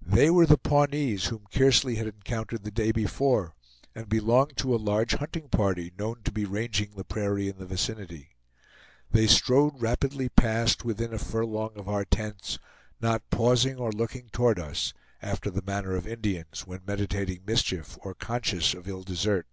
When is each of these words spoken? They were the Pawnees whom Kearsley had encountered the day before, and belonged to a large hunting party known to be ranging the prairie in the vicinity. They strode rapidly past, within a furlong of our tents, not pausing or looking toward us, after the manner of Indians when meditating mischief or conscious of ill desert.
They 0.00 0.30
were 0.30 0.46
the 0.46 0.56
Pawnees 0.56 1.26
whom 1.26 1.44
Kearsley 1.50 1.96
had 1.96 2.06
encountered 2.06 2.64
the 2.64 2.70
day 2.70 2.90
before, 2.90 3.54
and 3.94 4.08
belonged 4.08 4.56
to 4.56 4.74
a 4.74 4.78
large 4.80 5.16
hunting 5.16 5.50
party 5.50 5.92
known 5.98 6.22
to 6.22 6.32
be 6.32 6.46
ranging 6.46 6.92
the 6.94 7.04
prairie 7.04 7.50
in 7.50 7.58
the 7.58 7.66
vicinity. 7.66 8.30
They 9.10 9.26
strode 9.26 9.74
rapidly 9.78 10.30
past, 10.30 10.86
within 10.86 11.12
a 11.12 11.18
furlong 11.18 11.76
of 11.76 11.86
our 11.86 12.06
tents, 12.06 12.58
not 13.02 13.28
pausing 13.28 13.76
or 13.76 13.92
looking 13.92 14.30
toward 14.30 14.58
us, 14.58 14.94
after 15.20 15.50
the 15.50 15.60
manner 15.60 15.94
of 15.96 16.06
Indians 16.08 16.66
when 16.66 16.80
meditating 16.86 17.42
mischief 17.44 17.98
or 18.00 18.14
conscious 18.14 18.72
of 18.72 18.88
ill 18.88 19.02
desert. 19.02 19.46